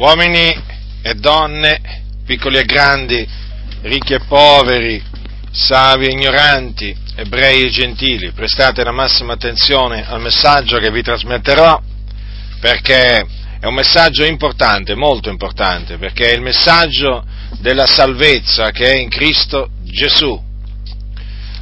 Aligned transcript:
uomini 0.00 0.58
e 1.02 1.14
donne, 1.14 1.78
piccoli 2.24 2.56
e 2.56 2.64
grandi, 2.64 3.28
ricchi 3.82 4.14
e 4.14 4.20
poveri, 4.20 5.02
savi 5.50 6.06
e 6.06 6.12
ignoranti, 6.12 6.96
ebrei 7.16 7.64
e 7.64 7.68
gentili, 7.68 8.32
prestate 8.32 8.82
la 8.82 8.92
massima 8.92 9.34
attenzione 9.34 10.08
al 10.08 10.22
messaggio 10.22 10.78
che 10.78 10.90
vi 10.90 11.02
trasmetterò, 11.02 11.82
perché 12.60 13.26
è 13.60 13.66
un 13.66 13.74
messaggio 13.74 14.24
importante, 14.24 14.94
molto 14.94 15.28
importante, 15.28 15.98
perché 15.98 16.30
è 16.30 16.34
il 16.34 16.40
messaggio 16.40 17.22
della 17.58 17.86
salvezza 17.86 18.70
che 18.70 18.92
è 18.92 18.96
in 18.96 19.10
Cristo 19.10 19.68
Gesù. 19.82 20.42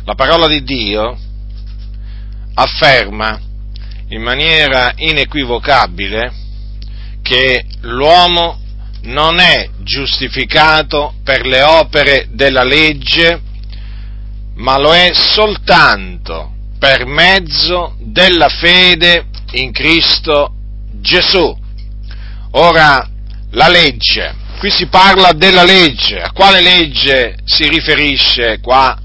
La 0.05 0.14
parola 0.14 0.46
di 0.46 0.62
Dio 0.62 1.18
afferma 2.55 3.41
in 4.11 4.23
maniera 4.23 4.93
inequivocabile 4.95 6.46
che 7.29 7.66
l'uomo 7.82 8.58
non 9.02 9.38
è 9.38 9.68
giustificato 9.82 11.12
per 11.23 11.46
le 11.46 11.60
opere 11.60 12.28
della 12.30 12.64
legge, 12.64 13.42
ma 14.54 14.78
lo 14.78 14.95
è 14.95 15.10
soltanto 15.12 16.54
per 16.78 17.04
mezzo 17.04 17.96
della 18.01 18.48
fede 18.48 19.27
in 19.52 19.73
Cristo 19.73 20.54
Gesù. 21.01 21.54
Ora, 22.52 23.06
la 23.51 23.68
legge, 23.68 24.34
qui 24.59 24.70
si 24.70 24.87
parla 24.87 25.32
della 25.32 25.65
legge, 25.65 26.23
a 26.23 26.32
quale 26.32 26.62
legge 26.62 27.37
si 27.45 27.68
riferisce 27.68 28.59
qua? 28.60 28.98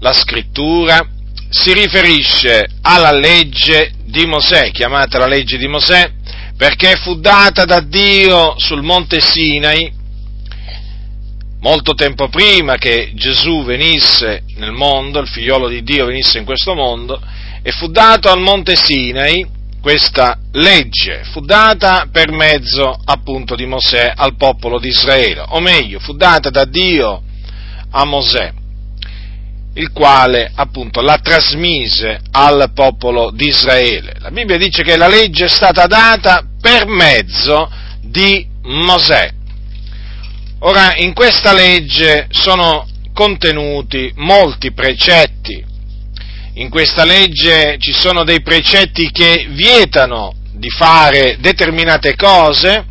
La 0.00 0.12
scrittura? 0.12 1.06
Si 1.50 1.72
riferisce 1.72 2.66
alla 2.82 3.12
legge 3.12 3.92
di 4.04 4.26
Mosè, 4.26 4.72
chiamata 4.72 5.18
la 5.18 5.26
legge 5.26 5.56
di 5.56 5.68
Mosè, 5.68 6.18
perché 6.60 6.96
fu 6.96 7.18
data 7.18 7.64
da 7.64 7.80
Dio 7.80 8.52
sul 8.58 8.82
monte 8.82 9.18
Sinai, 9.18 9.90
molto 11.60 11.94
tempo 11.94 12.28
prima 12.28 12.74
che 12.74 13.12
Gesù 13.14 13.64
venisse 13.64 14.42
nel 14.56 14.72
mondo, 14.72 15.20
il 15.20 15.26
figliolo 15.26 15.68
di 15.68 15.82
Dio 15.82 16.04
venisse 16.04 16.36
in 16.36 16.44
questo 16.44 16.74
mondo, 16.74 17.18
e 17.62 17.72
fu 17.72 17.86
dato 17.86 18.28
al 18.28 18.40
monte 18.40 18.76
Sinai 18.76 19.46
questa 19.80 20.38
legge, 20.52 21.22
fu 21.32 21.40
data 21.40 22.08
per 22.12 22.30
mezzo 22.30 22.94
appunto 23.06 23.54
di 23.54 23.64
Mosè 23.64 24.12
al 24.14 24.36
popolo 24.36 24.78
di 24.78 24.88
Israele, 24.88 25.42
o 25.48 25.60
meglio, 25.60 25.98
fu 25.98 26.12
data 26.12 26.50
da 26.50 26.66
Dio 26.66 27.22
a 27.92 28.04
Mosè 28.04 28.52
il 29.74 29.92
quale 29.92 30.50
appunto 30.52 31.00
la 31.00 31.18
trasmise 31.22 32.20
al 32.32 32.72
popolo 32.74 33.30
di 33.30 33.46
Israele. 33.46 34.16
La 34.18 34.30
Bibbia 34.30 34.58
dice 34.58 34.82
che 34.82 34.96
la 34.96 35.06
legge 35.06 35.44
è 35.44 35.48
stata 35.48 35.86
data 35.86 36.49
per 36.60 36.86
mezzo 36.86 37.70
di 38.02 38.46
Mosè. 38.62 39.32
Ora, 40.60 40.94
in 40.96 41.14
questa 41.14 41.52
legge 41.52 42.26
sono 42.30 42.86
contenuti 43.14 44.12
molti 44.16 44.72
precetti. 44.72 45.64
In 46.54 46.68
questa 46.68 47.04
legge 47.04 47.76
ci 47.78 47.92
sono 47.92 48.24
dei 48.24 48.42
precetti 48.42 49.10
che 49.10 49.46
vietano 49.50 50.34
di 50.52 50.68
fare 50.68 51.38
determinate 51.40 52.16
cose 52.16 52.84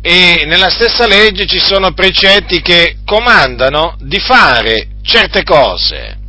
e 0.00 0.44
nella 0.46 0.70
stessa 0.70 1.06
legge 1.06 1.46
ci 1.46 1.58
sono 1.58 1.92
precetti 1.92 2.60
che 2.60 2.98
comandano 3.04 3.96
di 4.00 4.18
fare 4.18 4.88
certe 5.02 5.42
cose. 5.42 6.25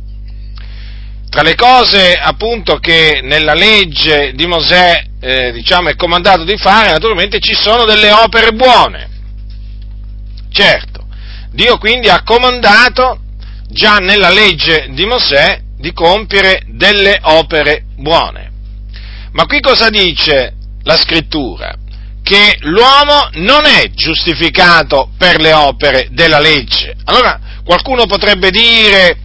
Tra 1.30 1.42
le 1.42 1.54
cose 1.54 2.14
appunto 2.14 2.78
che 2.78 3.20
nella 3.22 3.54
legge 3.54 4.32
di 4.34 4.46
Mosè 4.46 5.04
eh, 5.20 5.52
diciamo, 5.52 5.90
è 5.90 5.96
comandato 5.96 6.44
di 6.44 6.56
fare, 6.56 6.90
naturalmente 6.90 7.38
ci 7.40 7.54
sono 7.54 7.84
delle 7.84 8.10
opere 8.10 8.52
buone. 8.52 9.08
Certo, 10.50 11.06
Dio 11.52 11.76
quindi 11.78 12.08
ha 12.08 12.22
comandato 12.22 13.20
già 13.68 13.98
nella 13.98 14.30
legge 14.30 14.88
di 14.90 15.04
Mosè 15.04 15.60
di 15.76 15.92
compiere 15.92 16.62
delle 16.68 17.18
opere 17.22 17.84
buone. 17.96 18.50
Ma 19.32 19.44
qui 19.44 19.60
cosa 19.60 19.90
dice 19.90 20.54
la 20.84 20.96
scrittura? 20.96 21.74
Che 22.22 22.56
l'uomo 22.60 23.28
non 23.34 23.64
è 23.64 23.90
giustificato 23.90 25.10
per 25.16 25.40
le 25.40 25.52
opere 25.52 26.08
della 26.10 26.40
legge. 26.40 26.94
Allora, 27.04 27.40
Qualcuno 27.68 28.06
potrebbe 28.06 28.50
dire, 28.50 29.18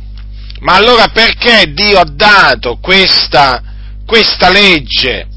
ma 0.63 0.75
allora 0.75 1.09
perché 1.09 1.73
Dio 1.73 1.99
ha 1.99 2.05
dato 2.09 2.77
questa, 2.81 3.61
questa 4.05 4.49
legge? 4.49 5.27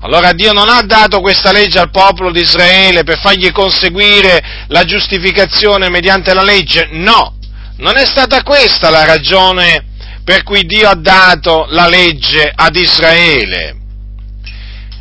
Allora 0.00 0.32
Dio 0.32 0.52
non 0.52 0.68
ha 0.68 0.82
dato 0.82 1.20
questa 1.20 1.52
legge 1.52 1.78
al 1.78 1.90
popolo 1.90 2.30
di 2.30 2.40
Israele 2.40 3.04
per 3.04 3.18
fargli 3.18 3.50
conseguire 3.52 4.64
la 4.68 4.84
giustificazione 4.84 5.88
mediante 5.88 6.34
la 6.34 6.42
legge? 6.42 6.88
No, 6.90 7.36
non 7.76 7.96
è 7.96 8.04
stata 8.04 8.42
questa 8.42 8.90
la 8.90 9.04
ragione 9.04 9.86
per 10.24 10.42
cui 10.42 10.62
Dio 10.64 10.88
ha 10.88 10.96
dato 10.96 11.66
la 11.68 11.86
legge 11.86 12.50
ad 12.54 12.74
Israele, 12.74 13.76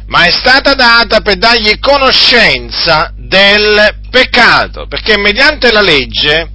ma 0.07 0.25
è 0.25 0.31
stata 0.31 0.75
data 0.75 1.21
per 1.21 1.37
dargli 1.37 1.79
conoscenza 1.79 3.11
del 3.17 3.97
peccato, 4.11 4.85
perché 4.85 5.17
mediante 5.17 5.71
la 5.71 5.81
legge 5.81 6.52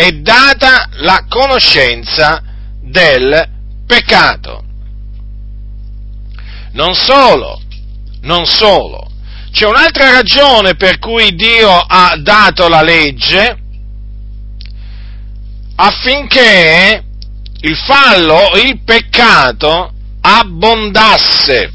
è 0.00 0.12
data 0.12 0.88
la 0.92 1.26
conoscenza 1.28 2.42
del 2.80 3.46
peccato. 3.86 4.64
Non 6.72 6.94
solo, 6.94 7.60
non 8.22 8.46
solo, 8.46 9.10
c'è 9.52 9.66
un'altra 9.66 10.10
ragione 10.12 10.74
per 10.74 10.98
cui 10.98 11.34
Dio 11.34 11.70
ha 11.70 12.16
dato 12.16 12.66
la 12.68 12.80
legge 12.80 13.58
affinché 15.74 17.04
il 17.60 17.76
fallo, 17.76 18.52
il 18.54 18.80
peccato 18.82 19.92
abbondasse. 20.22 21.72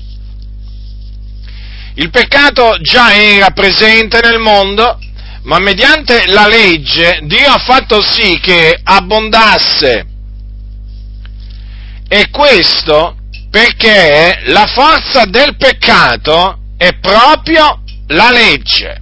Il 1.94 2.10
peccato 2.10 2.78
già 2.82 3.14
era 3.14 3.52
presente 3.52 4.20
nel 4.20 4.40
mondo, 4.40 4.98
ma 5.46 5.60
mediante 5.60 6.26
la 6.28 6.48
legge 6.48 7.20
Dio 7.24 7.48
ha 7.48 7.60
fatto 7.60 8.02
sì 8.02 8.40
che 8.40 8.80
abbondasse. 8.84 10.06
E 12.08 12.30
questo 12.30 13.16
perché 13.50 14.42
la 14.46 14.66
forza 14.66 15.26
del 15.26 15.56
peccato 15.56 16.60
è 16.78 16.98
proprio 17.00 17.82
la 18.08 18.32
legge. 18.32 19.02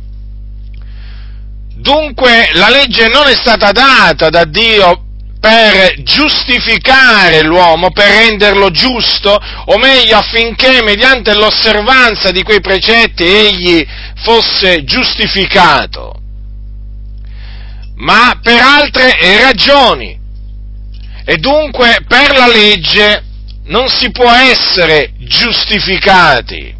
Dunque 1.75 2.49
la 2.53 2.69
legge 2.69 3.07
non 3.07 3.27
è 3.27 3.35
stata 3.35 3.71
data 3.71 4.29
da 4.29 4.45
Dio 4.45 5.01
per 5.39 6.01
giustificare 6.03 7.41
l'uomo, 7.43 7.91
per 7.91 8.09
renderlo 8.09 8.69
giusto, 8.69 9.37
o 9.65 9.77
meglio 9.77 10.17
affinché 10.17 10.81
mediante 10.81 11.33
l'osservanza 11.33 12.31
di 12.31 12.43
quei 12.43 12.61
precetti 12.61 13.23
egli 13.23 13.85
fosse 14.15 14.85
giustificato 14.85 16.22
ma 17.95 18.39
per 18.41 18.59
altre 18.59 19.15
ragioni. 19.41 20.19
E 21.25 21.37
dunque 21.37 21.99
per 22.07 22.35
la 22.35 22.47
legge 22.47 23.23
non 23.65 23.87
si 23.87 24.11
può 24.11 24.29
essere 24.29 25.13
giustificati. 25.19 26.75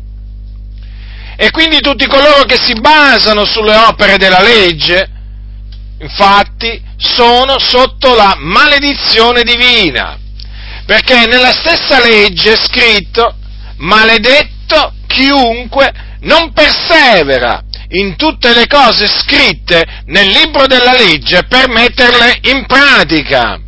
E 1.36 1.52
quindi 1.52 1.80
tutti 1.80 2.06
coloro 2.08 2.44
che 2.44 2.58
si 2.62 2.74
basano 2.74 3.46
sulle 3.46 3.76
opere 3.76 4.18
della 4.18 4.42
legge, 4.42 5.10
infatti, 6.00 6.82
sono 6.98 7.58
sotto 7.60 8.16
la 8.16 8.36
maledizione 8.38 9.44
divina. 9.44 10.18
Perché 10.86 11.26
nella 11.26 11.52
stessa 11.52 12.02
legge 12.04 12.54
è 12.54 12.58
scritto, 12.58 13.36
maledetto 13.78 14.94
chiunque 15.08 15.92
non 16.22 16.52
persevera 16.52 17.64
in 17.94 18.16
tutte 18.16 18.54
le 18.54 18.68
cose 18.68 19.08
scritte 19.08 19.84
nel 20.06 20.30
libro 20.30 20.68
della 20.68 20.94
legge 20.94 21.44
per 21.48 21.68
metterle 21.70 22.38
in 22.44 22.66
pratica. 22.66 23.60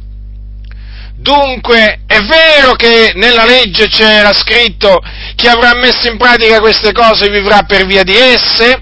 Dunque 1.16 2.02
è 2.06 2.20
vero 2.22 2.74
che 2.74 3.14
nella 3.16 3.46
legge 3.46 3.88
c'era 3.88 4.32
scritto 4.34 5.02
chi 5.36 5.48
avrà 5.48 5.74
messo 5.74 6.08
in 6.08 6.18
pratica 6.18 6.60
queste 6.60 6.92
cose 6.92 7.30
vivrà 7.30 7.64
per 7.64 7.86
via 7.86 8.04
di 8.04 8.16
esse, 8.16 8.82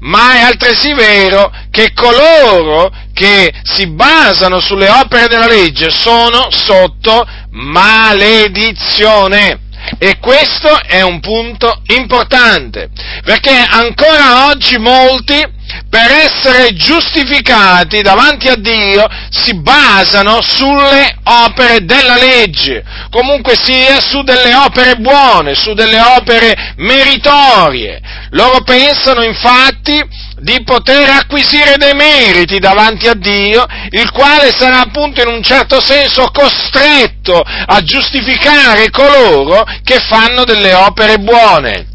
ma 0.00 0.34
è 0.34 0.42
altresì 0.42 0.92
vero 0.92 1.50
che 1.70 1.92
coloro 1.92 2.92
che 3.12 3.52
si 3.62 3.86
basano 3.88 4.60
sulle 4.60 4.88
opere 4.88 5.26
della 5.26 5.46
legge 5.46 5.90
sono 5.90 6.48
sotto 6.50 7.26
maledizione. 7.50 9.62
E 9.98 10.18
questo 10.18 10.68
è 10.86 11.00
un 11.02 11.20
punto 11.20 11.82
importante, 11.86 12.90
perché 13.24 13.50
ancora 13.50 14.48
oggi 14.48 14.78
molti 14.78 15.53
per 15.94 16.10
essere 16.10 16.74
giustificati 16.74 18.02
davanti 18.02 18.48
a 18.48 18.56
Dio 18.56 19.06
si 19.30 19.54
basano 19.54 20.40
sulle 20.42 21.18
opere 21.22 21.84
della 21.84 22.16
legge, 22.16 22.82
comunque 23.10 23.54
sia 23.56 24.00
su 24.00 24.22
delle 24.22 24.56
opere 24.56 24.96
buone, 24.96 25.54
su 25.54 25.72
delle 25.72 26.00
opere 26.00 26.74
meritorie. 26.78 28.00
Loro 28.30 28.62
pensano 28.62 29.22
infatti 29.22 30.02
di 30.40 30.64
poter 30.64 31.10
acquisire 31.10 31.76
dei 31.76 31.94
meriti 31.94 32.58
davanti 32.58 33.06
a 33.06 33.14
Dio, 33.14 33.64
il 33.90 34.10
quale 34.10 34.50
sarà 34.50 34.80
appunto 34.80 35.22
in 35.22 35.28
un 35.28 35.44
certo 35.44 35.80
senso 35.80 36.28
costretto 36.32 37.40
a 37.40 37.80
giustificare 37.82 38.90
coloro 38.90 39.64
che 39.84 40.00
fanno 40.00 40.42
delle 40.42 40.74
opere 40.74 41.18
buone 41.18 41.86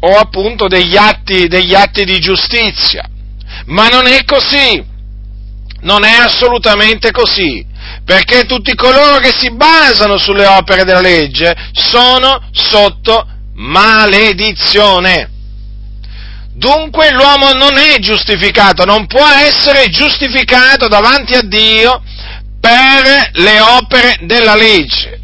o 0.00 0.16
appunto 0.16 0.66
degli 0.66 0.96
atti, 0.96 1.46
degli 1.46 1.74
atti 1.74 2.02
di 2.04 2.18
giustizia. 2.18 3.06
Ma 3.66 3.88
non 3.88 4.06
è 4.06 4.24
così, 4.24 4.84
non 5.80 6.04
è 6.04 6.12
assolutamente 6.12 7.10
così, 7.10 7.64
perché 8.04 8.44
tutti 8.44 8.74
coloro 8.74 9.18
che 9.18 9.32
si 9.36 9.52
basano 9.54 10.18
sulle 10.18 10.46
opere 10.46 10.84
della 10.84 11.00
legge 11.00 11.54
sono 11.72 12.48
sotto 12.52 13.26
maledizione. 13.54 15.30
Dunque 16.54 17.10
l'uomo 17.10 17.52
non 17.52 17.78
è 17.78 17.98
giustificato, 17.98 18.84
non 18.84 19.06
può 19.06 19.26
essere 19.26 19.88
giustificato 19.88 20.86
davanti 20.86 21.34
a 21.34 21.42
Dio 21.42 22.02
per 22.60 23.30
le 23.32 23.60
opere 23.60 24.18
della 24.22 24.54
legge. 24.54 25.20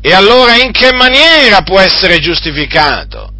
E 0.00 0.12
allora 0.14 0.56
in 0.56 0.72
che 0.72 0.92
maniera 0.94 1.60
può 1.62 1.78
essere 1.78 2.18
giustificato? 2.20 3.32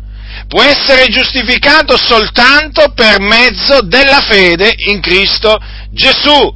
Può 0.51 0.65
essere 0.65 1.07
giustificato 1.07 1.97
soltanto 1.97 2.93
per 2.93 3.21
mezzo 3.21 3.83
della 3.83 4.19
fede 4.19 4.75
in 4.89 5.01
Cristo 5.01 5.57
Gesù, 5.93 6.53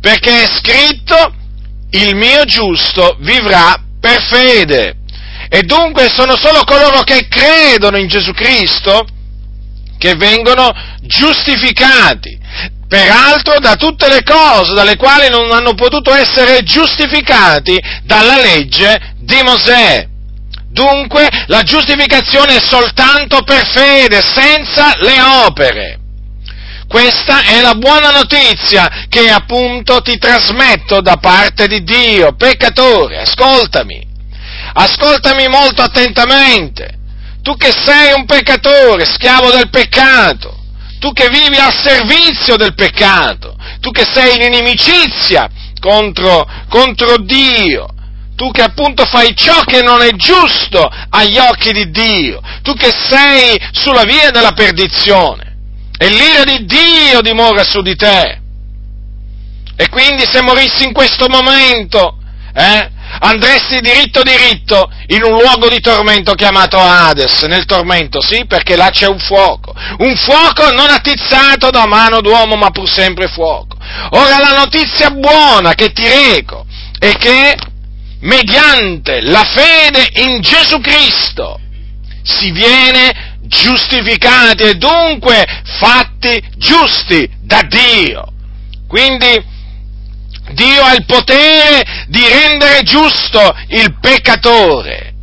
perché 0.00 0.44
è 0.44 0.46
scritto 0.46 1.34
il 1.90 2.14
mio 2.14 2.44
giusto 2.44 3.16
vivrà 3.18 3.74
per 3.98 4.22
fede. 4.22 4.94
E 5.48 5.62
dunque 5.62 6.08
sono 6.08 6.36
solo 6.36 6.62
coloro 6.62 7.02
che 7.02 7.26
credono 7.26 7.98
in 7.98 8.06
Gesù 8.06 8.30
Cristo 8.30 9.04
che 9.98 10.14
vengono 10.14 10.72
giustificati, 11.00 12.38
peraltro 12.86 13.58
da 13.58 13.74
tutte 13.74 14.06
le 14.06 14.22
cose 14.22 14.72
dalle 14.72 14.94
quali 14.94 15.28
non 15.30 15.50
hanno 15.50 15.74
potuto 15.74 16.14
essere 16.14 16.62
giustificati 16.62 17.76
dalla 18.04 18.36
legge 18.36 19.14
di 19.18 19.42
Mosè. 19.42 20.10
Dunque 20.72 21.28
la 21.48 21.62
giustificazione 21.62 22.56
è 22.56 22.60
soltanto 22.60 23.42
per 23.42 23.66
fede, 23.66 24.22
senza 24.22 24.92
le 24.96 25.20
opere. 25.20 26.00
Questa 26.88 27.42
è 27.44 27.60
la 27.60 27.74
buona 27.74 28.10
notizia 28.10 29.06
che 29.08 29.28
appunto 29.30 30.00
ti 30.00 30.16
trasmetto 30.16 31.02
da 31.02 31.16
parte 31.16 31.66
di 31.66 31.82
Dio, 31.82 32.34
peccatore, 32.36 33.20
ascoltami, 33.20 34.02
ascoltami 34.72 35.46
molto 35.48 35.82
attentamente. 35.82 37.00
Tu 37.42 37.54
che 37.56 37.72
sei 37.72 38.14
un 38.14 38.24
peccatore, 38.24 39.04
schiavo 39.04 39.50
del 39.50 39.68
peccato, 39.68 40.58
tu 41.00 41.12
che 41.12 41.28
vivi 41.28 41.56
al 41.56 41.74
servizio 41.74 42.56
del 42.56 42.74
peccato, 42.74 43.56
tu 43.80 43.90
che 43.90 44.06
sei 44.10 44.36
in 44.36 44.42
inimicizia 44.42 45.50
contro, 45.80 46.48
contro 46.68 47.18
Dio, 47.18 47.88
tu 48.42 48.50
che 48.50 48.62
appunto 48.62 49.04
fai 49.04 49.36
ciò 49.36 49.60
che 49.60 49.82
non 49.82 50.02
è 50.02 50.10
giusto 50.16 50.90
agli 51.10 51.38
occhi 51.38 51.70
di 51.70 51.92
Dio, 51.92 52.40
tu 52.62 52.74
che 52.74 52.90
sei 52.90 53.56
sulla 53.70 54.02
via 54.02 54.32
della 54.32 54.50
perdizione, 54.50 55.58
e 55.96 56.08
l'ira 56.08 56.42
di 56.42 56.64
Dio 56.64 57.20
dimora 57.20 57.62
su 57.62 57.82
di 57.82 57.94
te. 57.94 58.40
E 59.76 59.88
quindi 59.90 60.24
se 60.24 60.42
morissi 60.42 60.82
in 60.82 60.92
questo 60.92 61.28
momento, 61.28 62.18
eh, 62.52 62.90
andresti 63.20 63.78
diritto 63.78 64.22
diritto 64.24 64.90
in 65.06 65.22
un 65.22 65.38
luogo 65.38 65.68
di 65.68 65.78
tormento 65.78 66.34
chiamato 66.34 66.80
Hades, 66.80 67.42
nel 67.42 67.64
tormento, 67.64 68.20
sì, 68.20 68.44
perché 68.46 68.74
là 68.74 68.90
c'è 68.90 69.06
un 69.06 69.20
fuoco, 69.20 69.72
un 69.98 70.16
fuoco 70.16 70.72
non 70.72 70.90
attizzato 70.90 71.70
da 71.70 71.86
mano 71.86 72.20
d'uomo, 72.20 72.56
ma 72.56 72.70
pur 72.70 72.90
sempre 72.90 73.28
fuoco. 73.28 73.76
Ora 74.10 74.38
la 74.40 74.58
notizia 74.58 75.10
buona 75.10 75.74
che 75.74 75.92
ti 75.92 76.02
reco 76.08 76.66
è 76.98 77.12
che 77.12 77.70
mediante 78.22 79.20
la 79.20 79.44
fede 79.44 80.08
in 80.22 80.40
Gesù 80.40 80.80
Cristo 80.80 81.58
si 82.22 82.50
viene 82.52 83.38
giustificati 83.42 84.62
e 84.62 84.74
dunque 84.74 85.44
fatti 85.78 86.42
giusti 86.56 87.28
da 87.42 87.62
Dio. 87.62 88.26
Quindi 88.86 89.50
Dio 90.52 90.82
ha 90.82 90.94
il 90.94 91.04
potere 91.04 91.82
di 92.08 92.22
rendere 92.26 92.82
giusto 92.82 93.54
il 93.68 93.96
peccatore, 94.00 95.14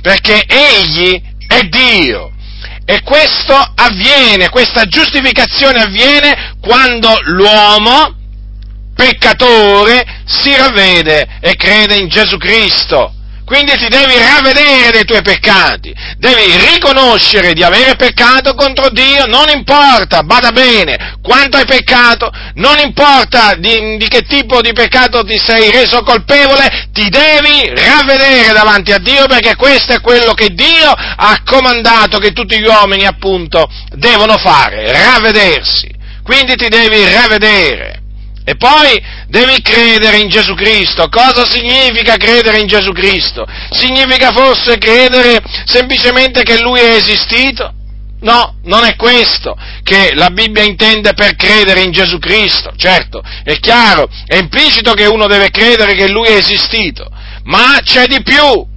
perché 0.00 0.44
Egli 0.46 1.20
è 1.46 1.62
Dio. 1.64 2.30
E 2.84 3.02
questo 3.02 3.54
avviene, 3.54 4.48
questa 4.48 4.86
giustificazione 4.86 5.82
avviene 5.82 6.56
quando 6.60 7.16
l'uomo, 7.22 8.16
peccatore, 8.94 10.04
si 10.26 10.54
ravvede 10.54 11.26
e 11.40 11.56
crede 11.56 11.96
in 11.96 12.08
Gesù 12.08 12.36
Cristo. 12.36 13.14
Quindi 13.44 13.72
ti 13.72 13.88
devi 13.88 14.16
ravvedere 14.16 14.92
dei 14.92 15.04
tuoi 15.04 15.20
peccati, 15.20 15.92
devi 16.16 16.56
riconoscere 16.72 17.52
di 17.52 17.62
avere 17.62 17.96
peccato 17.96 18.54
contro 18.54 18.88
Dio, 18.88 19.26
non 19.26 19.50
importa, 19.52 20.22
bada 20.22 20.52
bene, 20.52 21.18
quanto 21.20 21.56
hai 21.56 21.66
peccato, 21.66 22.30
non 22.54 22.78
importa 22.78 23.54
di, 23.56 23.98
di 23.98 24.08
che 24.08 24.22
tipo 24.22 24.62
di 24.62 24.72
peccato 24.72 25.24
ti 25.24 25.38
sei 25.38 25.70
reso 25.70 26.02
colpevole, 26.02 26.88
ti 26.92 27.08
devi 27.10 27.68
ravvedere 27.74 28.52
davanti 28.52 28.92
a 28.92 28.98
Dio 28.98 29.26
perché 29.26 29.56
questo 29.56 29.92
è 29.92 30.00
quello 30.00 30.32
che 30.34 30.54
Dio 30.54 30.88
ha 30.90 31.42
comandato 31.44 32.18
che 32.18 32.32
tutti 32.32 32.58
gli 32.58 32.66
uomini 32.66 33.04
appunto 33.04 33.68
devono 33.90 34.38
fare, 34.38 34.92
ravvedersi. 34.92 35.90
Quindi 36.22 36.54
ti 36.54 36.68
devi 36.68 37.12
ravvedere. 37.12 38.01
E 38.44 38.56
poi 38.56 39.00
devi 39.28 39.62
credere 39.62 40.18
in 40.18 40.28
Gesù 40.28 40.54
Cristo. 40.54 41.08
Cosa 41.08 41.44
significa 41.48 42.16
credere 42.16 42.58
in 42.58 42.66
Gesù 42.66 42.90
Cristo? 42.92 43.46
Significa 43.70 44.32
forse 44.32 44.78
credere 44.78 45.40
semplicemente 45.64 46.42
che 46.42 46.60
Lui 46.60 46.80
è 46.80 46.94
esistito? 46.94 47.74
No, 48.22 48.56
non 48.64 48.84
è 48.84 48.94
questo 48.94 49.56
che 49.82 50.12
la 50.14 50.30
Bibbia 50.30 50.62
intende 50.62 51.12
per 51.12 51.34
credere 51.34 51.82
in 51.82 51.90
Gesù 51.90 52.18
Cristo. 52.18 52.72
Certo, 52.76 53.22
è 53.44 53.58
chiaro, 53.58 54.08
è 54.26 54.36
implicito 54.36 54.92
che 54.94 55.06
uno 55.06 55.26
deve 55.26 55.50
credere 55.50 55.94
che 55.94 56.08
Lui 56.08 56.28
è 56.28 56.36
esistito, 56.36 57.08
ma 57.44 57.78
c'è 57.82 58.06
di 58.06 58.22
più. 58.22 58.70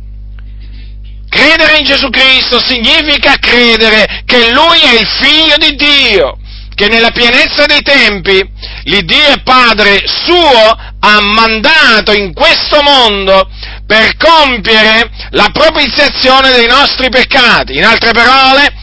Credere 1.29 1.77
in 1.77 1.85
Gesù 1.85 2.09
Cristo 2.09 2.59
significa 2.59 3.35
credere 3.38 4.23
che 4.25 4.51
Lui 4.51 4.79
è 4.79 5.00
il 5.00 5.07
figlio 5.07 5.57
di 5.57 5.75
Dio, 5.75 6.38
che 6.73 6.87
nella 6.87 7.11
pienezza 7.11 7.66
dei 7.66 7.81
tempi 7.81 8.54
l'Iddio 8.85 9.27
e 9.33 9.42
Padre 9.44 10.04
suo 10.06 10.77
ha 10.99 11.21
mandato 11.21 12.13
in 12.13 12.33
questo 12.33 12.81
mondo 12.81 13.49
per 13.85 14.15
compiere 14.18 15.09
la 15.31 15.49
propiziazione 15.51 16.51
dei 16.51 16.68
nostri 16.68 17.09
peccati. 17.09 17.75
In 17.75 17.85
altre 17.85 18.11
parole, 18.11 18.73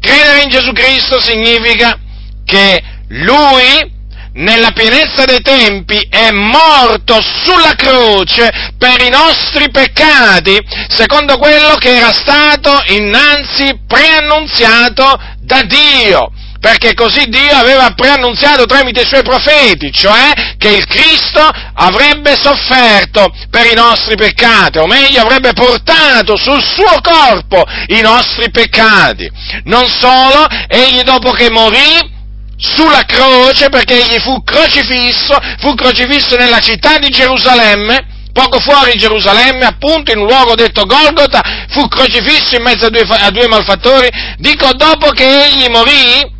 credere 0.00 0.42
in 0.42 0.50
Gesù 0.50 0.72
Cristo 0.72 1.20
significa 1.20 1.98
che 2.44 2.82
Lui, 3.08 3.94
nella 4.34 4.72
pienezza 4.72 5.24
dei 5.24 5.40
tempi, 5.40 6.06
è 6.10 6.30
morto 6.30 7.20
sulla 7.44 7.74
croce 7.74 8.72
per 8.78 9.02
i 9.02 9.08
nostri 9.08 9.70
peccati, 9.70 10.58
secondo 10.88 11.38
quello 11.38 11.76
che 11.76 11.96
era 11.96 12.12
stato 12.12 12.82
innanzi 12.88 13.80
preannunziato 13.86 15.18
da 15.40 15.62
Dio 15.62 16.32
perché 16.60 16.94
così 16.94 17.26
Dio 17.28 17.54
aveva 17.54 17.90
preannunziato 17.90 18.64
tramite 18.66 19.02
i 19.02 19.06
suoi 19.06 19.22
profeti, 19.22 19.92
cioè 19.92 20.32
che 20.58 20.68
il 20.68 20.86
Cristo 20.86 21.48
avrebbe 21.74 22.34
sofferto 22.40 23.32
per 23.50 23.66
i 23.66 23.74
nostri 23.74 24.16
peccati, 24.16 24.78
o 24.78 24.86
meglio 24.86 25.20
avrebbe 25.20 25.52
portato 25.52 26.36
sul 26.36 26.62
suo 26.62 27.00
corpo 27.02 27.64
i 27.88 28.00
nostri 28.00 28.50
peccati. 28.50 29.30
Non 29.64 29.86
solo, 29.88 30.46
egli 30.68 31.02
dopo 31.02 31.30
che 31.32 31.50
morì, 31.50 32.14
sulla 32.56 33.02
croce, 33.04 33.68
perché 33.68 34.02
egli 34.02 34.18
fu 34.20 34.42
crocifisso, 34.42 35.38
fu 35.58 35.74
crocifisso 35.74 36.36
nella 36.36 36.58
città 36.58 36.98
di 36.98 37.08
Gerusalemme, 37.08 38.14
poco 38.32 38.58
fuori 38.60 38.96
Gerusalemme, 38.96 39.64
appunto 39.64 40.12
in 40.12 40.18
un 40.18 40.26
luogo 40.26 40.54
detto 40.54 40.84
Golgota, 40.84 41.42
fu 41.70 41.86
crocifisso 41.88 42.56
in 42.56 42.62
mezzo 42.62 42.86
a 42.86 42.90
due, 42.90 43.06
a 43.08 43.30
due 43.30 43.48
malfattori, 43.48 44.08
dico 44.38 44.72
dopo 44.72 45.10
che 45.10 45.46
egli 45.46 45.68
morì, 45.68 46.34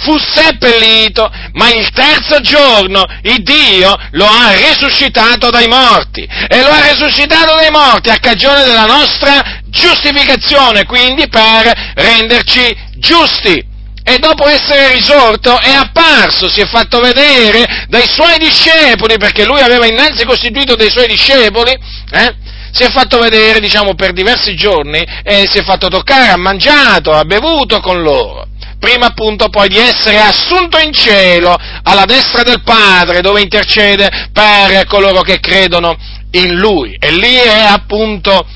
fu 0.00 0.16
seppellito, 0.18 1.30
ma 1.52 1.70
il 1.72 1.90
terzo 1.90 2.40
giorno 2.40 3.04
il 3.22 3.42
Dio 3.42 3.96
lo 4.12 4.26
ha 4.26 4.52
risuscitato 4.52 5.50
dai 5.50 5.66
morti 5.66 6.22
e 6.22 6.62
lo 6.62 6.68
ha 6.68 6.80
risuscitato 6.90 7.54
dai 7.54 7.70
morti 7.70 8.10
a 8.10 8.18
cagione 8.18 8.64
della 8.64 8.84
nostra 8.84 9.60
giustificazione, 9.66 10.84
quindi 10.84 11.28
per 11.28 11.92
renderci 11.94 12.76
giusti. 12.96 13.66
e 14.04 14.18
dopo 14.18 14.48
essere 14.48 14.94
risorto 14.94 15.60
è 15.60 15.70
apparso, 15.70 16.48
si 16.48 16.62
è 16.62 16.66
fatto 16.66 16.98
vedere 16.98 17.86
dai 17.88 18.08
suoi 18.10 18.38
discepoli, 18.38 19.18
perché 19.18 19.44
lui 19.44 19.60
aveva 19.60 19.84
innanzi 19.84 20.24
costituito 20.24 20.76
dei 20.76 20.90
suoi 20.90 21.06
discepoli, 21.06 21.72
eh? 22.12 22.34
si 22.72 22.84
è 22.84 22.88
fatto 22.90 23.18
vedere, 23.18 23.60
diciamo, 23.60 23.94
per 23.94 24.12
diversi 24.12 24.54
giorni 24.54 25.04
e 25.22 25.46
si 25.50 25.58
è 25.58 25.62
fatto 25.62 25.88
toccare, 25.88 26.28
ha 26.28 26.38
mangiato, 26.38 27.12
ha 27.12 27.24
bevuto 27.24 27.80
con 27.80 28.00
loro 28.00 28.46
prima 28.78 29.06
appunto 29.06 29.48
poi 29.48 29.68
di 29.68 29.78
essere 29.78 30.20
assunto 30.20 30.78
in 30.78 30.92
cielo 30.92 31.56
alla 31.82 32.04
destra 32.04 32.42
del 32.42 32.62
Padre 32.62 33.20
dove 33.20 33.40
intercede 33.40 34.28
per 34.32 34.86
coloro 34.86 35.22
che 35.22 35.40
credono 35.40 35.96
in 36.32 36.54
Lui. 36.54 36.96
E 36.98 37.10
lì 37.12 37.34
è 37.34 37.64
appunto 37.64 38.46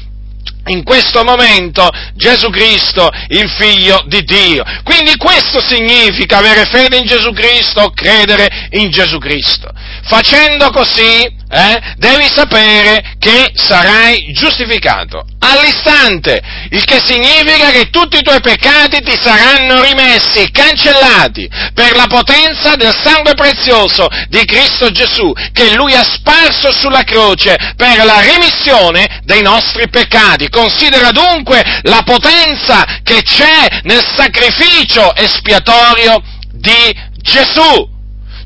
in 0.66 0.84
questo 0.84 1.24
momento 1.24 1.90
Gesù 2.14 2.48
Cristo, 2.50 3.10
il 3.28 3.50
figlio 3.50 4.04
di 4.06 4.22
Dio. 4.22 4.62
Quindi 4.84 5.16
questo 5.16 5.60
significa 5.60 6.38
avere 6.38 6.64
fede 6.66 6.98
in 6.98 7.06
Gesù 7.06 7.32
Cristo, 7.32 7.90
credere 7.90 8.68
in 8.70 8.90
Gesù 8.90 9.18
Cristo. 9.18 9.70
Facendo 10.04 10.70
così, 10.70 11.40
eh, 11.52 11.94
devi 11.98 12.26
sapere 12.32 13.14
che 13.18 13.50
sarai 13.54 14.32
giustificato. 14.32 15.22
All'istante, 15.38 16.40
il 16.70 16.82
che 16.84 16.98
significa 17.04 17.70
che 17.70 17.90
tutti 17.90 18.16
i 18.16 18.22
tuoi 18.22 18.40
peccati 18.40 19.02
ti 19.02 19.18
saranno 19.20 19.82
rimessi, 19.82 20.50
cancellati, 20.50 21.46
per 21.74 21.94
la 21.94 22.06
potenza 22.06 22.74
del 22.76 22.94
sangue 23.02 23.34
prezioso 23.34 24.08
di 24.28 24.42
Cristo 24.46 24.90
Gesù, 24.90 25.30
che 25.52 25.74
Lui 25.74 25.94
ha 25.94 26.04
sparso 26.04 26.72
sulla 26.72 27.02
croce 27.02 27.56
per 27.76 28.02
la 28.02 28.20
remissione 28.20 29.20
dei 29.24 29.42
nostri 29.42 29.90
peccati. 29.90 30.48
Considera 30.48 31.10
dunque 31.10 31.62
la 31.82 32.00
potenza 32.02 33.00
che 33.02 33.22
c'è 33.22 33.80
nel 33.82 34.02
sacrificio 34.16 35.14
espiatorio 35.14 36.22
di 36.50 37.10
Gesù 37.20 37.91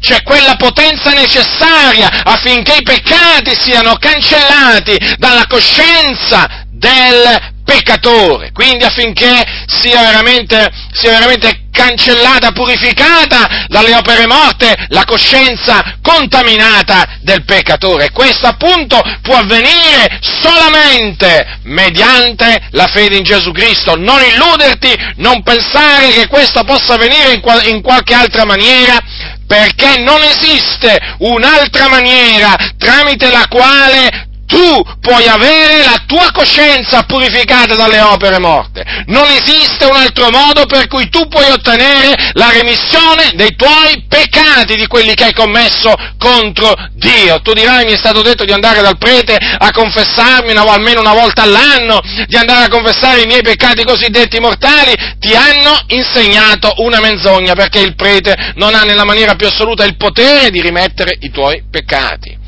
c'è 0.00 0.22
quella 0.22 0.56
potenza 0.56 1.10
necessaria 1.12 2.24
affinché 2.24 2.76
i 2.76 2.82
peccati 2.82 3.54
siano 3.58 3.96
cancellati 3.96 4.96
dalla 5.18 5.46
coscienza 5.46 6.64
del 6.70 7.54
peccatore, 7.64 8.52
quindi 8.52 8.84
affinché 8.84 9.42
sia 9.66 10.00
veramente, 10.02 10.70
sia 10.92 11.10
veramente 11.10 11.64
cancellata, 11.76 12.52
purificata 12.52 13.66
dalle 13.68 13.94
opere 13.94 14.26
morte 14.26 14.74
la 14.88 15.04
coscienza 15.04 15.98
contaminata 16.00 17.18
del 17.20 17.44
peccatore. 17.44 18.10
Questo 18.12 18.46
appunto 18.46 19.02
può 19.20 19.36
avvenire 19.36 20.18
solamente 20.20 21.58
mediante 21.64 22.68
la 22.70 22.86
fede 22.86 23.16
in 23.16 23.24
Gesù 23.24 23.50
Cristo. 23.52 23.94
Non 23.96 24.22
illuderti, 24.22 24.94
non 25.16 25.42
pensare 25.42 26.12
che 26.12 26.28
questo 26.28 26.64
possa 26.64 26.94
avvenire 26.94 27.34
in, 27.34 27.40
qual- 27.40 27.66
in 27.66 27.82
qualche 27.82 28.14
altra 28.14 28.46
maniera, 28.46 28.98
perché 29.46 29.98
non 29.98 30.20
esiste 30.22 30.98
un'altra 31.18 31.88
maniera 31.88 32.56
tramite 32.76 33.30
la 33.30 33.46
quale 33.48 34.25
tu 34.56 34.82
puoi 35.02 35.28
avere 35.28 35.84
la 35.84 36.02
tua 36.06 36.30
coscienza 36.32 37.02
purificata 37.02 37.74
dalle 37.74 38.00
opere 38.00 38.38
morte. 38.38 38.82
Non 39.08 39.26
esiste 39.28 39.84
un 39.84 39.94
altro 39.94 40.30
modo 40.30 40.64
per 40.64 40.86
cui 40.86 41.10
tu 41.10 41.28
puoi 41.28 41.50
ottenere 41.50 42.14
la 42.32 42.50
remissione 42.50 43.32
dei 43.34 43.54
tuoi 43.54 44.06
peccati, 44.08 44.76
di 44.76 44.86
quelli 44.86 45.12
che 45.12 45.24
hai 45.24 45.34
commesso 45.34 45.94
contro 46.16 46.72
Dio. 46.94 47.42
Tu 47.42 47.52
dirai, 47.52 47.84
mi 47.84 47.92
è 47.92 47.98
stato 47.98 48.22
detto 48.22 48.46
di 48.46 48.52
andare 48.52 48.80
dal 48.80 48.96
prete 48.96 49.36
a 49.36 49.70
confessarmi 49.70 50.52
una, 50.52 50.62
almeno 50.72 51.00
una 51.00 51.12
volta 51.12 51.42
all'anno, 51.42 52.00
di 52.26 52.36
andare 52.36 52.64
a 52.64 52.68
confessare 52.68 53.20
i 53.20 53.26
miei 53.26 53.42
peccati 53.42 53.84
cosiddetti 53.84 54.40
mortali. 54.40 54.94
Ti 55.18 55.34
hanno 55.34 55.78
insegnato 55.88 56.72
una 56.78 57.00
menzogna, 57.00 57.52
perché 57.52 57.80
il 57.80 57.94
prete 57.94 58.52
non 58.54 58.74
ha 58.74 58.84
nella 58.84 59.04
maniera 59.04 59.34
più 59.34 59.48
assoluta 59.48 59.84
il 59.84 59.98
potere 59.98 60.48
di 60.48 60.62
rimettere 60.62 61.14
i 61.20 61.30
tuoi 61.30 61.62
peccati 61.70 62.44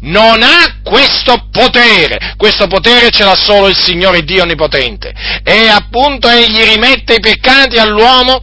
non 0.00 0.42
ha 0.42 0.80
questo 0.82 1.48
potere, 1.50 2.34
questo 2.36 2.66
potere 2.66 3.10
ce 3.10 3.24
l'ha 3.24 3.36
solo 3.36 3.68
il 3.68 3.76
Signore 3.76 4.22
Dio 4.22 4.42
Onnipotente 4.42 5.12
e 5.42 5.68
appunto 5.68 6.28
egli 6.28 6.62
rimette 6.62 7.14
i 7.14 7.20
peccati 7.20 7.78
all'uomo 7.78 8.40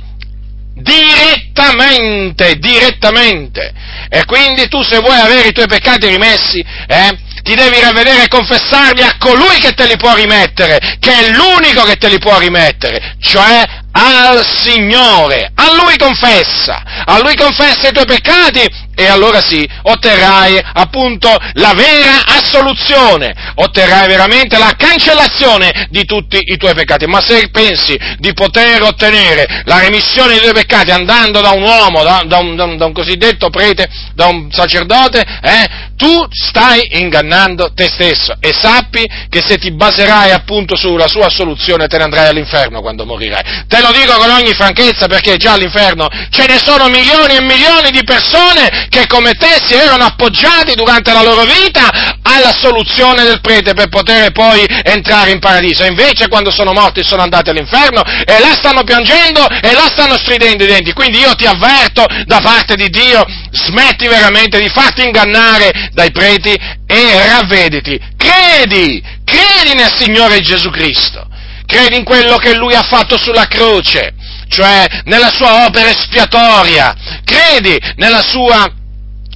direttamente, 0.76 2.56
direttamente. 2.56 3.74
E 4.10 4.26
quindi 4.26 4.68
tu 4.68 4.84
se 4.84 5.00
vuoi 5.00 5.18
avere 5.18 5.50
i 5.50 5.54
tuoi 5.54 5.68
peccati 5.68 6.08
rimessi, 6.08 6.60
eh, 6.60 7.18
ti 7.42 7.56
devi 7.56 7.80
ravvedere 7.80 8.24
e 8.24 8.28
confessarli 8.28 9.02
a 9.02 9.18
colui 9.18 9.58
che 9.60 9.74
te 9.74 9.86
li 9.86 9.98
può 9.98 10.14
rimettere, 10.16 10.80
che 11.00 11.12
è 11.12 11.30
l'unico 11.30 11.84
che 11.84 11.96
te 11.96 12.10
li 12.10 12.18
può 12.18 12.38
rimettere, 12.40 13.16
cioè 13.20 13.64
al 13.92 14.46
Signore. 14.46 15.52
A 15.56 15.74
Lui 15.76 15.96
confessa, 15.98 16.84
a 17.06 17.20
Lui 17.20 17.36
confessa 17.36 17.88
i 17.88 17.94
tuoi 17.94 18.06
peccati 18.06 18.68
e 18.96 19.06
allora 19.06 19.42
sì, 19.42 19.68
otterrai 19.84 20.60
appunto 20.74 21.30
la 21.54 21.74
vera 21.74 22.25
assoluzione, 22.25 23.34
otterrai 23.56 24.08
veramente 24.08 24.58
la 24.58 24.74
cancellazione 24.78 25.88
di 25.90 26.06
tutti 26.06 26.40
i 26.42 26.58
tuoi 26.58 26.74
peccati. 26.74 27.06
Ma 27.06 27.22
se 27.22 27.50
pensi 27.50 27.98
di 28.18 28.34
poter 28.34 28.82
ottenere 28.82 29.64
la 29.66 29.80
remissione 29.80 30.34
dei 30.34 30.40
tuoi 30.40 30.54
peccati 30.54 30.92
andando 30.92 31.42
da 31.42 31.50
un 31.50 31.62
uomo, 31.62 32.04
da, 32.04 32.24
da, 32.25 32.38
un, 32.38 32.56
da, 32.56 32.64
un, 32.64 32.78
da 32.78 32.86
un, 32.86 32.94
cosiddetto 32.94 33.50
prete, 33.50 33.88
da 34.14 34.28
un 34.28 34.50
sacerdote, 34.52 35.24
eh, 35.42 35.68
tu 35.98 36.25
stai 36.30 37.00
ingannando 37.00 37.74
te 37.74 37.90
stesso 37.92 38.36
e 38.40 38.54
sappi 38.54 39.06
che 39.30 39.42
se 39.42 39.58
ti 39.58 39.72
baserai 39.72 40.32
appunto 40.32 40.75
sulla 40.75 41.08
sua 41.08 41.28
assoluzione 41.28 41.88
te 41.88 41.98
ne 41.98 42.04
andrai 42.04 42.28
all'inferno 42.28 42.82
quando 42.82 43.06
morirai. 43.06 43.64
Te 43.68 43.82
lo 43.82 43.92
dico 43.92 44.14
con 44.18 44.30
ogni 44.30 44.54
franchezza 44.54 45.08
perché 45.08 45.38
già 45.38 45.54
all'inferno 45.54 46.08
ce 46.30 46.46
ne 46.48 46.58
sono 46.58 46.88
milioni 46.88 47.36
e 47.36 47.42
milioni 47.42 47.92
di 47.92 48.04
persone 48.04 48.85
che 48.89 49.08
come 49.08 49.34
te 49.34 49.62
si 49.65 49.74
erano 49.74 50.04
appoggiati 50.04 50.74
durante 50.75 51.12
la 51.12 51.22
loro 51.22 51.44
vita 51.44 52.20
alla 52.22 52.54
soluzione 52.54 53.24
del 53.24 53.42
prete 53.42 53.74
per 53.74 53.88
poter 53.89 54.32
poi 54.32 54.65
entrare 54.84 55.32
in 55.32 55.39
paradiso. 55.39 55.84
E 55.84 55.88
invece 55.88 56.27
quando 56.27 56.51
sono 56.51 56.74
morti 56.74 57.04
sono 57.04 57.22
andati 57.22 57.50
all'inferno 57.50 58.04
e 58.04 58.39
là 58.39 58.54
stanno 58.54 58.84
piangendo 58.84 59.48
e 59.48 59.74
là 59.74 59.88
stanno 59.92 60.18
stridendo 60.18 60.63
i 60.63 60.68
denti. 60.68 60.94
Quindi 60.94 61.20
io 61.20 61.34
ti 61.36 61.46
avverto 61.46 62.06
da 62.25 62.39
parte 62.42 62.75
di 62.75 62.89
Dio, 62.89 63.25
smetti 63.51 64.08
veramente 64.08 64.60
di 64.60 64.70
farti 64.70 65.04
ingannare 65.04 65.89
dai 65.94 66.12
preti 66.12 66.54
e 66.88 67.27
ravvediti. 67.27 68.00
Credi, 68.18 69.04
credi 69.24 69.75
nel 69.75 69.94
Signore 69.96 70.42
Gesù 70.42 70.70
Cristo 70.70 71.27
credi 71.65 71.98
in 71.98 72.04
quello 72.04 72.38
che 72.38 72.56
lui 72.56 72.75
ha 72.75 72.84
fatto 72.84 73.18
sulla 73.18 73.48
croce, 73.48 74.13
cioè 74.48 74.86
nella 75.06 75.32
sua 75.34 75.66
opera 75.66 75.90
espiatoria, 75.90 76.96
credi 77.24 77.78
nella 77.96 78.22
sua 78.22 78.70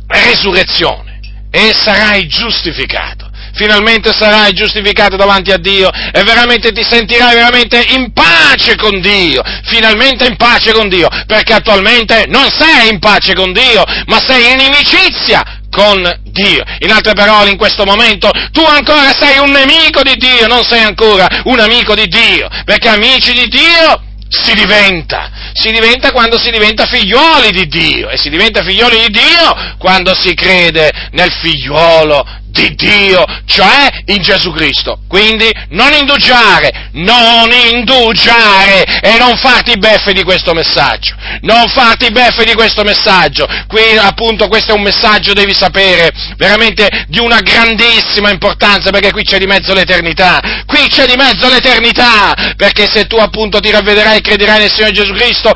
resurrezione 0.08 1.20
e 1.51 1.74
sarai 1.74 2.28
giustificato. 2.28 3.28
Finalmente 3.54 4.13
sarai 4.13 4.54
giustificato 4.54 5.16
davanti 5.16 5.51
a 5.51 5.58
Dio 5.58 5.89
e 5.92 6.24
veramente 6.24 6.72
ti 6.72 6.84
sentirai 6.84 7.34
veramente 7.34 7.84
in 7.89 8.13
pace 8.13 8.75
con 8.75 9.01
Dio, 9.01 9.42
finalmente 9.66 10.25
in 10.25 10.36
pace 10.38 10.72
con 10.72 10.88
Dio, 10.88 11.10
perché 11.25 11.54
attualmente 11.54 12.25
non 12.28 12.48
sei 12.50 12.89
in 12.89 13.00
pace 13.00 13.34
con 13.34 13.51
Dio, 13.51 13.84
ma 14.06 14.20
sei 14.25 14.54
in 14.54 14.60
inimicizia 14.60 15.44
con 15.72 16.01
Dio. 16.25 16.63
In 16.80 16.92
altre 16.92 17.13
parole, 17.13 17.50
in 17.50 17.58
questo 17.58 17.86
momento 17.86 18.30
tu 18.51 18.63
ancora 18.63 19.12
sei 19.18 19.39
un 19.39 19.51
nemico 19.51 20.04
di 20.04 20.16
Dio, 20.16 20.48
non 20.48 20.63
sei 20.63 20.84
ancora 20.84 21.28
un 21.46 21.60
amico 21.60 21.96
di 21.96 22.08
Dio, 22.08 22.48
perché 22.66 22.88
amici 22.88 23.34
di 23.34 23.48
Dio 23.48 24.04
si 24.29 24.53
diventa, 24.53 25.31
si 25.53 25.71
diventa 25.71 26.12
quando 26.12 26.38
si 26.38 26.51
diventa 26.51 26.86
figlioli 26.86 27.51
di 27.51 27.67
Dio. 27.67 28.09
E 28.09 28.17
si 28.17 28.29
diventa 28.29 28.63
figlioli 28.63 29.07
di 29.07 29.09
Dio 29.09 29.75
quando 29.77 30.13
si 30.13 30.33
crede 30.36 30.91
nel 31.12 31.31
figliuolo 31.31 32.38
di 32.50 32.74
Dio, 32.75 33.24
cioè 33.46 33.88
in 34.06 34.22
Gesù 34.22 34.51
Cristo. 34.51 35.00
Quindi 35.08 35.50
non 35.70 35.94
indugiare, 35.94 36.89
non 36.94 37.50
indugiare 37.51 38.84
e 39.01 39.18
non 39.18 39.38
farti 39.38 39.77
beffe 39.77 40.13
di 40.13 40.24
questo 40.24 40.53
messaggio. 40.53 41.15
Non 41.41 41.68
farti 41.70 42.12
beffe 42.12 42.46
di 42.46 42.53
questo 42.53 42.84
messaggio. 42.84 43.48
Qui 43.68 43.98
appunto 43.98 44.48
questo 44.48 44.72
è 44.72 44.75
un 44.75 44.82
messaggio, 44.82 45.34
devi 45.34 45.53
sapere, 45.53 46.12
veramente 46.38 47.06
di 47.08 47.20
una 47.20 47.39
grandissima 47.41 48.32
importanza 48.32 48.89
perché 48.89 49.12
qui 49.12 49.24
c'è 49.24 49.38
di 49.38 49.46
mezzo 49.46 49.74
l'eternità. 49.74 50.39
Qui 50.65 50.88
c'è 50.88 51.06
di 51.06 51.15
mezzo 51.15 51.48
l'eternità 51.48 52.34
perché 52.56 52.88
se 52.89 53.06
tu 53.06 53.18
appunto 53.18 53.60
ti 53.60 53.72
ravvederai 53.72 54.18
e 54.18 54.22
crederai 54.22 54.60
nel 54.60 54.72
Signore 54.72 54.94
Gesù 54.94 55.13
Cristo, 55.13 55.51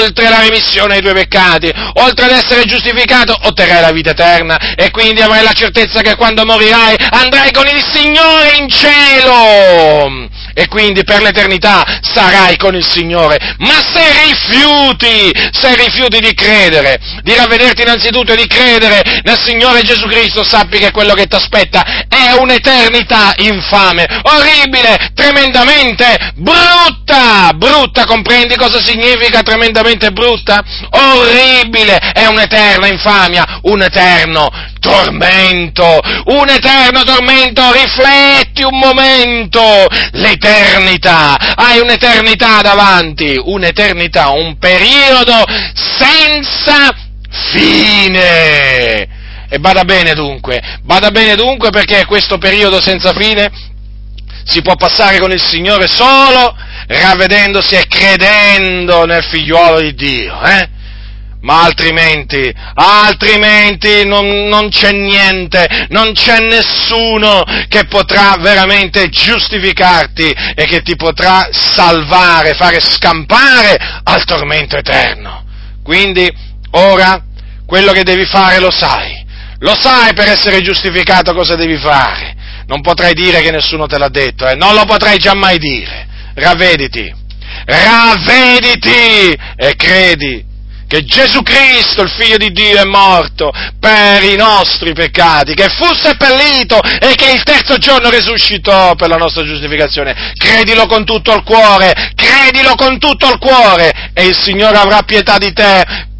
oltre 0.00 0.26
alla 0.26 0.40
remissione 0.40 0.94
dei 0.94 1.02
tuoi 1.02 1.14
peccati, 1.14 1.72
oltre 1.94 2.26
ad 2.26 2.32
essere 2.32 2.64
giustificato, 2.64 3.36
otterrai 3.42 3.80
la 3.80 3.92
vita 3.92 4.10
eterna. 4.10 4.74
E 4.74 4.90
quindi 4.90 5.20
avrai 5.20 5.42
la 5.42 5.52
certezza 5.52 6.00
che 6.00 6.16
quando 6.16 6.44
morirai 6.44 6.96
andrai 7.10 7.50
con 7.52 7.66
il 7.66 7.82
Signore 7.92 8.56
in 8.58 8.68
cielo. 8.68 10.30
E 10.54 10.68
quindi 10.68 11.02
per 11.04 11.22
l'eternità 11.22 12.00
sarai 12.02 12.56
con 12.56 12.74
il 12.74 12.86
Signore. 12.86 13.38
Ma 13.58 13.80
se 13.92 14.04
rifiuti, 14.26 15.32
se 15.50 15.74
rifiuti 15.76 16.20
di 16.20 16.34
credere, 16.34 16.98
di 17.22 17.34
ravvederti 17.34 17.82
innanzitutto 17.82 18.32
e 18.32 18.36
di 18.36 18.46
credere 18.46 19.02
nel 19.22 19.38
Signore 19.38 19.82
Gesù 19.82 20.06
Cristo, 20.06 20.44
sappi 20.44 20.78
che 20.78 20.90
quello 20.90 21.14
che 21.14 21.26
ti 21.26 21.36
aspetta 21.36 22.06
un'eternità 22.34 23.32
infame, 23.36 24.06
orribile, 24.22 25.10
tremendamente 25.14 26.32
brutta, 26.34 27.52
brutta, 27.54 28.04
comprendi 28.04 28.56
cosa 28.56 28.82
significa 28.82 29.42
tremendamente 29.42 30.10
brutta? 30.10 30.62
Orribile, 30.90 31.98
è 31.98 32.26
un'eterna 32.26 32.86
infamia, 32.86 33.60
un 33.62 33.82
eterno 33.82 34.50
tormento, 34.80 36.00
un 36.26 36.48
eterno 36.48 37.04
tormento, 37.04 37.72
rifletti 37.72 38.62
un 38.64 38.78
momento, 38.78 39.86
l'eternità, 40.12 41.36
hai 41.54 41.78
un'eternità 41.78 42.60
davanti, 42.62 43.40
un'eternità, 43.42 44.30
un 44.30 44.58
periodo 44.58 45.44
senza 45.74 46.92
fine. 47.52 49.11
E 49.52 49.58
bada 49.58 49.84
bene 49.84 50.14
dunque, 50.14 50.62
bada 50.82 51.10
bene 51.10 51.34
dunque 51.34 51.68
perché 51.68 52.06
questo 52.06 52.38
periodo 52.38 52.80
senza 52.80 53.12
fine 53.12 53.50
si 54.44 54.62
può 54.62 54.76
passare 54.76 55.18
con 55.18 55.30
il 55.30 55.42
Signore 55.42 55.88
solo 55.88 56.56
ravvedendosi 56.86 57.74
e 57.74 57.86
credendo 57.86 59.04
nel 59.04 59.22
figliuolo 59.22 59.80
di 59.80 59.94
Dio, 59.94 60.42
eh? 60.42 60.68
ma 61.42 61.64
altrimenti, 61.64 62.50
altrimenti 62.72 64.06
non, 64.06 64.48
non, 64.48 64.70
c'è 64.70 64.92
niente, 64.92 65.86
non 65.90 66.14
c'è 66.14 66.38
nessuno 66.38 67.44
che 67.68 67.84
potrà 67.84 68.36
veramente 68.38 69.10
giustificarti 69.10 70.34
e 70.54 70.64
che 70.64 70.80
ti 70.80 70.96
potrà 70.96 71.48
salvare, 71.50 72.54
fare 72.54 72.80
scampare 72.80 73.76
al 74.02 74.24
tormento 74.24 74.78
eterno. 74.78 75.44
Quindi, 75.82 76.26
ora, 76.70 77.22
quello 77.66 77.92
che 77.92 78.02
devi 78.02 78.24
fare 78.24 78.58
lo 78.58 78.70
sai, 78.70 79.21
lo 79.62 79.76
sai 79.78 80.12
per 80.12 80.28
essere 80.28 80.60
giustificato 80.60 81.32
cosa 81.34 81.54
devi 81.54 81.76
fare. 81.76 82.34
Non 82.66 82.80
potrai 82.80 83.14
dire 83.14 83.40
che 83.40 83.50
nessuno 83.50 83.86
te 83.86 83.98
l'ha 83.98 84.08
detto, 84.08 84.46
eh? 84.46 84.54
non 84.54 84.74
lo 84.74 84.84
potrai 84.84 85.18
già 85.18 85.34
mai 85.34 85.58
dire. 85.58 86.06
Ravvediti, 86.34 87.12
ravvediti 87.64 89.38
e 89.56 89.74
credi 89.76 90.50
che 90.86 91.04
Gesù 91.04 91.42
Cristo, 91.42 92.02
il 92.02 92.10
Figlio 92.10 92.36
di 92.36 92.50
Dio, 92.50 92.78
è 92.78 92.84
morto 92.84 93.50
per 93.80 94.22
i 94.24 94.36
nostri 94.36 94.92
peccati, 94.92 95.54
che 95.54 95.68
fu 95.70 95.86
seppellito 95.94 96.78
e 96.82 97.14
che 97.14 97.32
il 97.32 97.42
terzo 97.44 97.78
giorno 97.78 98.10
risuscitò 98.10 98.94
per 98.94 99.08
la 99.08 99.16
nostra 99.16 99.42
giustificazione. 99.42 100.34
Credilo 100.36 100.86
con 100.86 101.06
tutto 101.06 101.32
il 101.34 101.42
cuore, 101.44 102.12
credilo 102.14 102.74
con 102.74 102.98
tutto 102.98 103.30
il 103.30 103.38
cuore 103.38 104.10
e 104.12 104.26
il 104.26 104.36
Signore 104.38 104.76
avrà 104.76 105.02
pietà 105.02 105.38
di 105.38 105.52
te 105.54 106.10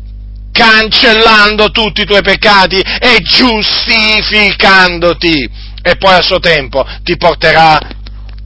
cancellando 0.52 1.70
tutti 1.70 2.02
i 2.02 2.06
tuoi 2.06 2.22
peccati 2.22 2.78
e 2.78 3.18
giustificandoti. 3.22 5.70
E 5.82 5.96
poi 5.96 6.14
a 6.14 6.22
suo 6.22 6.38
tempo 6.38 6.86
ti 7.02 7.16
porterà 7.16 7.80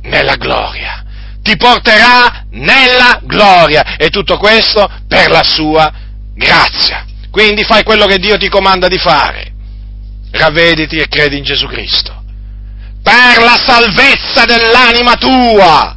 nella 0.03 0.37
gloria. 0.37 1.05
Ti 1.43 1.57
porterà 1.57 2.45
nella 2.53 3.21
gloria. 3.23 3.97
E 3.97 4.09
tutto 4.09 4.39
questo 4.39 4.89
per 5.07 5.31
la 5.31 5.43
sua 5.43 5.93
grazia. 6.35 7.05
Quindi 7.31 7.65
fai 7.65 7.83
quello 7.83 8.07
che 8.07 8.19
Dio 8.19 8.39
ti 8.39 8.49
comanda 8.49 8.89
di 8.89 8.99
fare. 8.99 9.53
Ravvediti 10.31 10.97
e 10.97 11.09
credi 11.09 11.37
in 11.37 11.45
Gesù 11.45 11.67
Cristo. 11.67 12.25
Per 13.03 13.43
la 13.43 13.61
salvezza 13.63 14.47
dell'anima 14.47 15.17
tua. 15.17 15.96